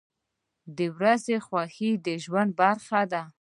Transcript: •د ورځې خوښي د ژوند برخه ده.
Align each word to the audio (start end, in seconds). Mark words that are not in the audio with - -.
•د 0.77 0.79
ورځې 0.97 1.35
خوښي 1.45 1.91
د 2.05 2.07
ژوند 2.23 2.51
برخه 2.59 3.01
ده. 3.11 3.23